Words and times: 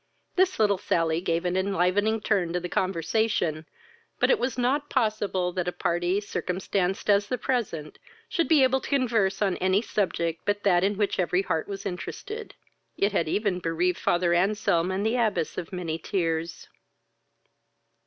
This 0.35 0.57
little 0.59 0.79
sally 0.79 1.21
gave 1.21 1.45
an 1.45 1.55
enlivening 1.55 2.21
turn 2.21 2.53
to 2.53 2.59
the 2.59 2.67
conversation, 2.67 3.67
but 4.19 4.31
it 4.31 4.39
was 4.39 4.57
not 4.57 4.89
possible 4.89 5.51
that 5.53 5.67
a 5.67 5.71
party, 5.71 6.19
circumstanced 6.19 7.07
as 7.07 7.27
the 7.27 7.37
present, 7.37 7.99
should 8.27 8.47
be 8.47 8.63
able 8.63 8.81
to 8.81 8.89
converse 8.89 9.43
on 9.43 9.57
any 9.57 9.83
subject 9.83 10.41
but 10.43 10.63
that 10.63 10.83
in 10.83 10.97
which 10.97 11.19
every 11.19 11.43
heart 11.43 11.67
was 11.67 11.85
interested: 11.85 12.55
it 12.97 13.11
had 13.11 13.29
even 13.29 13.59
bereaved 13.59 13.99
father 13.99 14.33
Anselm 14.33 14.89
and 14.89 15.05
the 15.05 15.17
abbess 15.17 15.55
of 15.55 15.71
many 15.71 15.99
tears. 15.99 16.67